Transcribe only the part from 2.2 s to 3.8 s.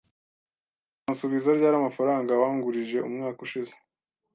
wangurije umwaka ushize?